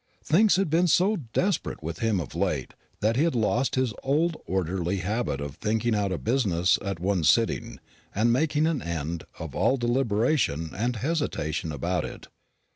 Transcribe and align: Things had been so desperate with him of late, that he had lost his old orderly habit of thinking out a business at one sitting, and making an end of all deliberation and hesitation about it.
Things 0.23 0.55
had 0.55 0.71
been 0.71 0.87
so 0.87 1.15
desperate 1.31 1.83
with 1.83 1.99
him 1.99 2.19
of 2.19 2.33
late, 2.33 2.73
that 3.01 3.17
he 3.17 3.23
had 3.23 3.35
lost 3.35 3.75
his 3.75 3.93
old 4.01 4.35
orderly 4.47 4.97
habit 5.01 5.39
of 5.39 5.53
thinking 5.57 5.93
out 5.93 6.11
a 6.11 6.17
business 6.17 6.79
at 6.83 6.99
one 6.99 7.23
sitting, 7.23 7.79
and 8.15 8.33
making 8.33 8.65
an 8.65 8.81
end 8.81 9.25
of 9.37 9.53
all 9.53 9.77
deliberation 9.77 10.71
and 10.75 10.95
hesitation 10.95 11.71
about 11.71 12.03
it. 12.03 12.29